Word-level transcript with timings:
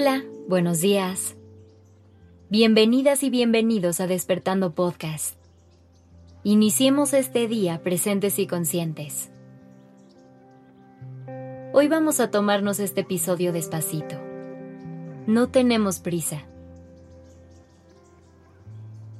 Hola, 0.00 0.22
buenos 0.46 0.80
días. 0.80 1.34
Bienvenidas 2.50 3.24
y 3.24 3.30
bienvenidos 3.30 3.98
a 3.98 4.06
Despertando 4.06 4.72
Podcast. 4.72 5.34
Iniciemos 6.44 7.12
este 7.14 7.48
día 7.48 7.82
presentes 7.82 8.38
y 8.38 8.46
conscientes. 8.46 9.32
Hoy 11.72 11.88
vamos 11.88 12.20
a 12.20 12.30
tomarnos 12.30 12.78
este 12.78 13.00
episodio 13.00 13.52
despacito. 13.52 14.14
No 15.26 15.48
tenemos 15.48 15.98
prisa. 15.98 16.44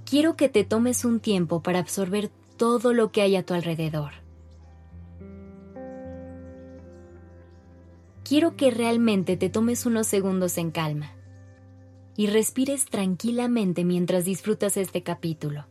Quiero 0.08 0.36
que 0.36 0.48
te 0.48 0.62
tomes 0.62 1.04
un 1.04 1.18
tiempo 1.18 1.60
para 1.60 1.80
absorber 1.80 2.30
todo 2.56 2.92
lo 2.92 3.10
que 3.10 3.22
hay 3.22 3.34
a 3.34 3.42
tu 3.42 3.52
alrededor. 3.52 4.12
Quiero 8.28 8.56
que 8.56 8.70
realmente 8.70 9.38
te 9.38 9.48
tomes 9.48 9.86
unos 9.86 10.06
segundos 10.06 10.58
en 10.58 10.70
calma 10.70 11.12
y 12.14 12.26
respires 12.26 12.84
tranquilamente 12.84 13.86
mientras 13.86 14.26
disfrutas 14.26 14.76
este 14.76 15.02
capítulo. 15.02 15.64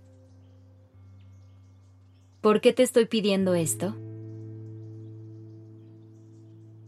¿Por 2.42 2.60
qué 2.60 2.74
te 2.74 2.82
estoy 2.82 3.06
pidiendo 3.06 3.54
esto? 3.54 3.96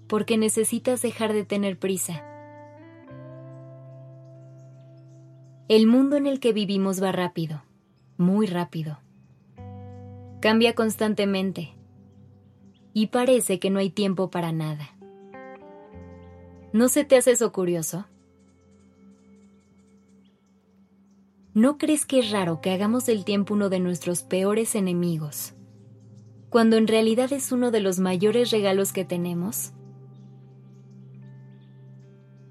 Porque 0.07 0.39
necesitas 0.39 1.03
dejar 1.03 1.33
de 1.33 1.45
tener 1.45 1.77
prisa. 1.77 2.25
El 5.67 5.85
mundo 5.85 6.15
en 6.15 6.25
el 6.25 6.39
que 6.39 6.51
vivimos 6.51 7.03
va 7.03 7.11
rápido, 7.11 7.61
muy 8.17 8.47
rápido. 8.47 8.97
Cambia 10.39 10.73
constantemente 10.73 11.75
y 12.91 13.07
parece 13.07 13.59
que 13.59 13.69
no 13.69 13.77
hay 13.77 13.91
tiempo 13.91 14.31
para 14.31 14.51
nada. 14.51 14.98
¿No 16.71 16.87
se 16.87 17.03
te 17.03 17.17
hace 17.17 17.31
eso 17.31 17.51
curioso? 17.51 18.05
¿No 21.55 21.79
crees 21.79 22.05
que 22.05 22.19
es 22.19 22.29
raro 22.29 22.61
que 22.61 22.71
hagamos 22.71 23.07
del 23.07 23.25
tiempo 23.25 23.55
uno 23.55 23.69
de 23.69 23.79
nuestros 23.79 24.21
peores 24.21 24.75
enemigos, 24.75 25.55
cuando 26.49 26.77
en 26.77 26.87
realidad 26.87 27.33
es 27.33 27.51
uno 27.51 27.71
de 27.71 27.79
los 27.79 27.97
mayores 27.99 28.51
regalos 28.51 28.93
que 28.93 29.03
tenemos? 29.03 29.73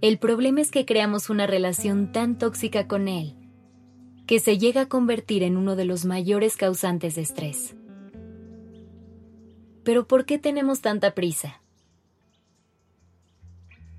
El 0.00 0.18
problema 0.18 0.60
es 0.60 0.72
que 0.72 0.84
creamos 0.84 1.30
una 1.30 1.46
relación 1.46 2.10
tan 2.10 2.38
tóxica 2.38 2.88
con 2.88 3.06
él, 3.06 3.36
que 4.26 4.40
se 4.40 4.58
llega 4.58 4.82
a 4.82 4.88
convertir 4.88 5.44
en 5.44 5.56
uno 5.56 5.76
de 5.76 5.84
los 5.84 6.04
mayores 6.04 6.56
causantes 6.56 7.14
de 7.14 7.22
estrés. 7.22 7.76
Pero 9.84 10.08
¿por 10.08 10.26
qué 10.26 10.38
tenemos 10.38 10.80
tanta 10.80 11.14
prisa? 11.14 11.62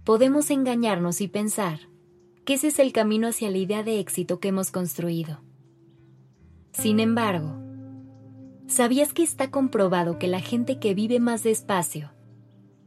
Podemos 0.03 0.49
engañarnos 0.49 1.21
y 1.21 1.27
pensar 1.27 1.79
que 2.45 2.55
ese 2.55 2.67
es 2.67 2.79
el 2.79 2.93
camino 2.93 3.27
hacia 3.27 3.51
la 3.51 3.57
idea 3.57 3.83
de 3.83 3.99
éxito 3.99 4.39
que 4.39 4.47
hemos 4.47 4.71
construido. 4.71 5.39
Sin 6.71 6.99
embargo, 6.99 7.55
¿sabías 8.67 9.13
que 9.13 9.23
está 9.23 9.51
comprobado 9.51 10.17
que 10.17 10.27
la 10.27 10.39
gente 10.39 10.79
que 10.79 10.93
vive 10.93 11.19
más 11.19 11.43
despacio 11.43 12.11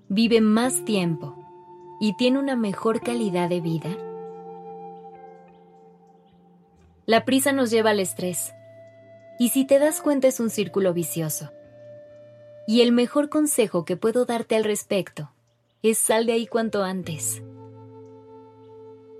vive 0.08 0.40
más 0.40 0.84
tiempo 0.84 1.36
y 2.00 2.16
tiene 2.16 2.38
una 2.38 2.56
mejor 2.56 3.00
calidad 3.00 3.48
de 3.48 3.60
vida? 3.60 3.96
La 7.06 7.24
prisa 7.24 7.52
nos 7.52 7.70
lleva 7.70 7.90
al 7.90 8.00
estrés 8.00 8.52
y 9.38 9.50
si 9.50 9.64
te 9.64 9.78
das 9.78 10.00
cuenta 10.00 10.28
es 10.28 10.40
un 10.40 10.50
círculo 10.50 10.92
vicioso. 10.92 11.50
Y 12.66 12.80
el 12.80 12.92
mejor 12.92 13.28
consejo 13.28 13.84
que 13.84 13.96
puedo 13.96 14.24
darte 14.24 14.54
al 14.54 14.64
respecto 14.64 15.30
es 15.90 15.98
sal 15.98 16.26
de 16.26 16.32
ahí 16.32 16.46
cuanto 16.46 16.84
antes. 16.84 17.42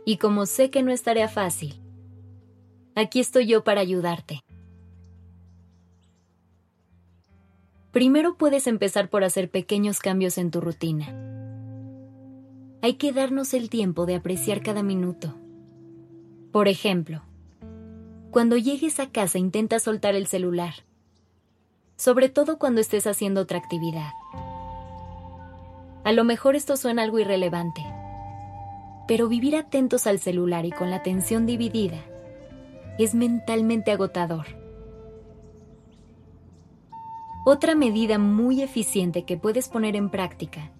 Y 0.04 0.16
como 0.18 0.46
sé 0.46 0.70
que 0.70 0.82
no 0.82 0.92
es 0.92 1.02
tarea 1.02 1.28
fácil, 1.28 1.80
aquí 2.94 3.20
estoy 3.20 3.46
yo 3.46 3.64
para 3.64 3.80
ayudarte. 3.80 4.44
Primero 7.92 8.36
puedes 8.36 8.66
empezar 8.66 9.10
por 9.10 9.22
hacer 9.22 9.50
pequeños 9.50 9.98
cambios 9.98 10.38
en 10.38 10.50
tu 10.50 10.60
rutina. 10.60 11.14
Hay 12.80 12.94
que 12.94 13.12
darnos 13.12 13.54
el 13.54 13.68
tiempo 13.68 14.06
de 14.06 14.14
apreciar 14.14 14.62
cada 14.62 14.82
minuto. 14.82 15.34
Por 16.52 16.68
ejemplo, 16.68 17.22
cuando 18.30 18.56
llegues 18.56 18.98
a 18.98 19.10
casa 19.10 19.38
intenta 19.38 19.78
soltar 19.78 20.14
el 20.14 20.26
celular, 20.26 20.74
sobre 21.96 22.28
todo 22.28 22.58
cuando 22.58 22.80
estés 22.80 23.06
haciendo 23.06 23.42
otra 23.42 23.58
actividad. 23.58 24.10
A 26.04 26.12
lo 26.12 26.24
mejor 26.24 26.56
esto 26.56 26.76
suena 26.76 27.02
algo 27.02 27.20
irrelevante, 27.20 27.84
pero 29.06 29.28
vivir 29.28 29.56
atentos 29.56 30.06
al 30.06 30.18
celular 30.18 30.64
y 30.64 30.72
con 30.72 30.90
la 30.90 30.96
atención 30.96 31.46
dividida 31.46 31.98
es 32.98 33.14
mentalmente 33.14 33.92
agotador. 33.92 34.46
Otra 37.44 37.74
medida 37.74 38.18
muy 38.18 38.62
eficiente 38.62 39.24
que 39.24 39.36
puedes 39.36 39.68
poner 39.68 39.96
en 39.96 40.10
práctica 40.10 40.70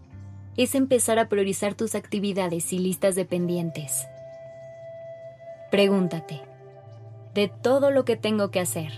es 0.56 0.75
empezar 0.75 1.19
a 1.19 1.28
priorizar 1.28 1.75
tus 1.75 1.94
actividades 1.94 2.72
y 2.72 2.78
listas 2.78 3.15
de 3.15 3.25
pendientes. 3.25 4.06
Pregúntate, 5.71 6.41
de 7.32 7.49
todo 7.49 7.91
lo 7.91 8.05
que 8.05 8.16
tengo 8.16 8.50
que 8.50 8.61
hacer, 8.61 8.93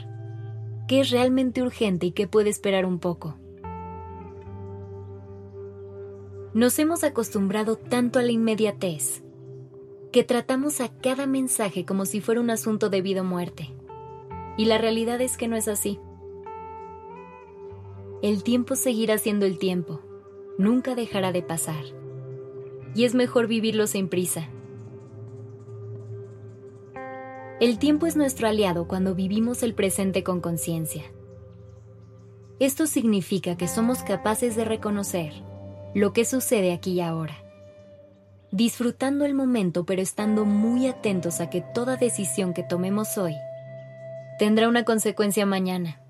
¿qué 0.88 1.00
es 1.00 1.10
realmente 1.10 1.62
urgente 1.62 2.06
y 2.06 2.12
qué 2.12 2.26
puede 2.26 2.50
esperar 2.50 2.84
un 2.84 2.98
poco? 2.98 3.36
Nos 6.54 6.78
hemos 6.78 7.02
acostumbrado 7.02 7.74
tanto 7.74 8.20
a 8.20 8.22
la 8.22 8.30
inmediatez 8.30 9.24
que 10.12 10.22
tratamos 10.22 10.80
a 10.80 10.88
cada 10.88 11.26
mensaje 11.26 11.84
como 11.84 12.06
si 12.06 12.20
fuera 12.20 12.40
un 12.40 12.48
asunto 12.48 12.90
de 12.90 13.02
vida 13.02 13.22
o 13.22 13.24
muerte. 13.24 13.74
Y 14.56 14.66
la 14.66 14.78
realidad 14.78 15.20
es 15.20 15.36
que 15.36 15.48
no 15.48 15.56
es 15.56 15.66
así. 15.66 15.98
El 18.22 18.44
tiempo 18.44 18.76
seguirá 18.76 19.18
siendo 19.18 19.46
el 19.46 19.58
tiempo, 19.58 20.00
nunca 20.56 20.94
dejará 20.94 21.32
de 21.32 21.42
pasar. 21.42 21.84
Y 22.94 23.02
es 23.02 23.16
mejor 23.16 23.48
vivirlo 23.48 23.88
sin 23.88 24.08
prisa. 24.08 24.48
El 27.58 27.80
tiempo 27.80 28.06
es 28.06 28.14
nuestro 28.14 28.46
aliado 28.46 28.86
cuando 28.86 29.16
vivimos 29.16 29.64
el 29.64 29.74
presente 29.74 30.22
con 30.22 30.40
conciencia. 30.40 31.02
Esto 32.60 32.86
significa 32.86 33.56
que 33.56 33.66
somos 33.66 34.04
capaces 34.04 34.54
de 34.54 34.64
reconocer 34.64 35.32
lo 35.94 36.12
que 36.12 36.24
sucede 36.24 36.72
aquí 36.72 36.94
y 36.94 37.00
ahora. 37.00 37.36
Disfrutando 38.50 39.24
el 39.24 39.34
momento 39.34 39.84
pero 39.84 40.02
estando 40.02 40.44
muy 40.44 40.86
atentos 40.86 41.40
a 41.40 41.50
que 41.50 41.60
toda 41.60 41.96
decisión 41.96 42.52
que 42.52 42.62
tomemos 42.62 43.16
hoy 43.16 43.34
tendrá 44.38 44.68
una 44.68 44.84
consecuencia 44.84 45.46
mañana. 45.46 46.00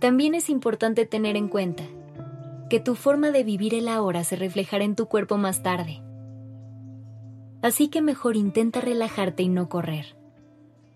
También 0.00 0.34
es 0.34 0.50
importante 0.50 1.06
tener 1.06 1.36
en 1.36 1.48
cuenta 1.48 1.84
que 2.68 2.80
tu 2.80 2.94
forma 2.94 3.30
de 3.30 3.44
vivir 3.44 3.74
el 3.74 3.88
ahora 3.88 4.24
se 4.24 4.36
reflejará 4.36 4.84
en 4.84 4.96
tu 4.96 5.06
cuerpo 5.06 5.36
más 5.36 5.62
tarde. 5.62 6.02
Así 7.62 7.88
que 7.88 8.02
mejor 8.02 8.36
intenta 8.36 8.80
relajarte 8.80 9.42
y 9.42 9.48
no 9.48 9.68
correr. 9.68 10.16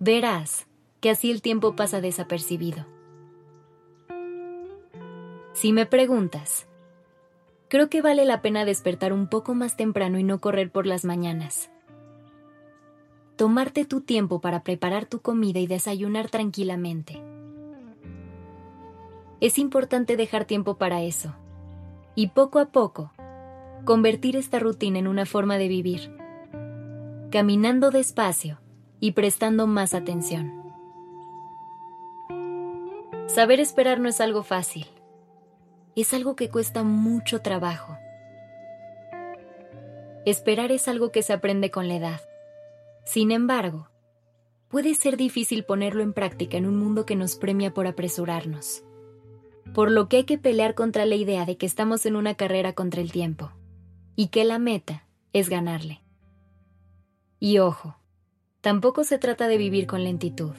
Verás 0.01 0.67
que 1.01 1.11
así 1.11 1.31
el 1.31 1.41
tiempo 1.41 1.77
pasa 1.77 2.01
desapercibido. 2.01 2.98
Si 5.61 5.73
me 5.73 5.87
preguntas, 5.87 6.69
creo 7.67 7.91
que 7.91 8.01
vale 8.01 8.25
la 8.25 8.43
pena 8.43 8.65
despertar 8.65 9.13
un 9.13 9.27
poco 9.27 9.57
más 9.57 9.77
temprano 9.77 10.17
y 10.21 10.23
no 10.23 10.41
correr 10.41 10.71
por 10.71 10.87
las 10.87 11.05
mañanas. 11.05 11.69
Tomarte 13.35 13.85
tu 13.85 14.03
tiempo 14.03 14.41
para 14.41 14.63
preparar 14.63 15.07
tu 15.07 15.21
comida 15.21 15.59
y 15.59 15.67
desayunar 15.67 16.31
tranquilamente. 16.31 17.21
Es 19.41 19.59
importante 19.59 20.17
dejar 20.17 20.45
tiempo 20.45 20.77
para 20.77 21.03
eso 21.03 21.35
y 22.15 22.29
poco 22.29 22.61
a 22.61 22.67
poco 22.67 23.11
convertir 23.85 24.37
esta 24.37 24.61
rutina 24.61 25.01
en 25.01 25.09
una 25.09 25.27
forma 25.27 25.59
de 25.59 25.67
vivir, 25.67 26.17
caminando 27.33 27.91
despacio 27.91 28.61
y 29.01 29.11
prestando 29.11 29.67
más 29.67 29.93
atención. 29.93 30.53
Saber 33.27 33.59
esperar 33.59 33.99
no 33.99 34.09
es 34.09 34.21
algo 34.21 34.45
fácil 34.45 34.87
es 36.01 36.15
algo 36.15 36.37
que 36.37 36.49
cuesta 36.49 36.85
mucho 36.85 37.41
trabajo. 37.41 37.99
Esperar 40.25 40.71
es 40.73 40.89
algo 40.89 41.11
que 41.11 41.23
se 41.23 41.33
aprende 41.33 41.71
con 41.71 41.89
la 41.89 41.97
edad. 41.97 42.21
Sin 43.05 43.33
embargo, 43.33 43.89
puede 44.69 44.95
ser 44.95 45.17
difícil 45.17 45.65
ponerlo 45.65 46.03
en 46.03 46.13
práctica 46.13 46.57
en 46.57 46.67
un 46.67 46.77
mundo 46.77 47.07
que 47.07 47.17
nos 47.17 47.37
premia 47.37 47.73
por 47.73 47.87
apresurarnos. 47.87 48.85
Por 49.75 49.91
lo 49.91 50.09
que 50.09 50.19
hay 50.19 50.25
que 50.25 50.39
pelear 50.39 50.75
contra 50.75 51.07
la 51.07 51.15
idea 51.15 51.47
de 51.47 51.57
que 51.57 51.67
estamos 51.67 52.07
en 52.07 52.17
una 52.17 52.35
carrera 52.35 52.75
contra 52.75 53.01
el 53.01 53.11
tiempo 53.11 53.51
y 54.15 54.29
que 54.29 54.45
la 54.45 54.59
meta 54.59 55.05
es 55.33 55.49
ganarle. 55.49 56.03
Y 57.41 57.59
ojo, 57.59 57.97
tampoco 58.61 59.05
se 59.05 59.19
trata 59.19 59.49
de 59.49 59.57
vivir 59.59 59.87
con 59.87 60.05
lentitud. 60.05 60.55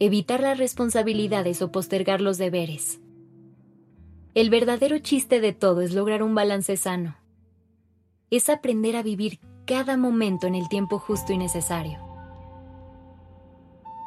Evitar 0.00 0.40
las 0.40 0.58
responsabilidades 0.58 1.62
o 1.62 1.72
postergar 1.72 2.20
los 2.20 2.38
deberes 2.38 3.00
el 4.34 4.50
verdadero 4.50 4.98
chiste 4.98 5.40
de 5.40 5.52
todo 5.52 5.80
es 5.80 5.94
lograr 5.94 6.22
un 6.22 6.34
balance 6.34 6.76
sano. 6.76 7.16
es 8.30 8.50
aprender 8.50 8.94
a 8.94 9.02
vivir 9.02 9.40
cada 9.64 9.96
momento 9.96 10.46
en 10.46 10.54
el 10.54 10.68
tiempo 10.68 10.98
justo 10.98 11.32
y 11.32 11.38
necesario. 11.38 11.98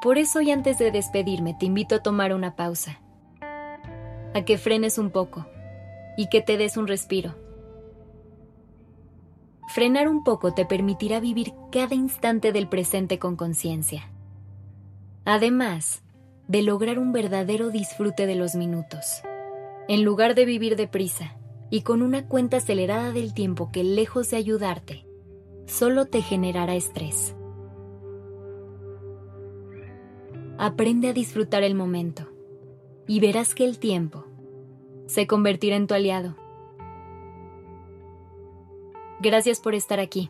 Por 0.02 0.18
eso 0.18 0.42
y 0.42 0.52
antes 0.52 0.78
de 0.78 0.92
despedirme 0.92 1.56
te 1.60 1.66
invito 1.66 1.96
a 1.96 2.04
tomar 2.04 2.34
una 2.34 2.56
pausa, 2.56 3.02
a 4.34 4.42
que 4.46 4.58
frenes 4.58 4.98
un 4.98 5.10
poco 5.12 5.48
y 6.18 6.28
que 6.30 6.42
te 6.42 6.58
des 6.58 6.78
un 6.78 6.88
respiro. 6.88 7.36
Frenar 9.70 10.08
un 10.08 10.24
poco 10.24 10.54
te 10.54 10.66
permitirá 10.66 11.20
vivir 11.20 11.54
cada 11.72 11.96
instante 11.96 12.52
del 12.52 12.68
presente 12.68 13.20
con 13.20 13.36
conciencia. 13.36 14.12
Además 15.26 16.04
de 16.48 16.62
lograr 16.62 17.00
un 17.00 17.12
verdadero 17.12 17.70
disfrute 17.70 18.28
de 18.28 18.36
los 18.36 18.56
minutos. 18.56 19.24
En 19.88 20.04
lugar 20.04 20.36
de 20.36 20.46
vivir 20.46 20.76
deprisa 20.76 21.38
y 21.70 21.82
con 21.82 22.02
una 22.02 22.28
cuenta 22.28 22.58
acelerada 22.58 23.12
del 23.12 23.34
tiempo 23.34 23.72
que 23.72 23.84
lejos 23.84 24.30
de 24.30 24.38
ayudarte, 24.38 25.06
solo 25.66 26.06
te 26.06 26.22
generará 26.22 26.76
estrés. 26.76 27.36
Aprende 30.58 31.10
a 31.10 31.14
disfrutar 31.14 31.64
el 31.64 31.76
momento 31.76 32.28
y 33.08 33.20
verás 33.20 33.56
que 33.56 33.66
el 33.66 33.80
tiempo 33.80 34.26
se 35.08 35.28
convertirá 35.28 35.76
en 35.76 35.88
tu 35.88 35.94
aliado. 35.94 36.36
Gracias 39.20 39.60
por 39.60 39.76
estar 39.76 40.00
aquí. 40.00 40.30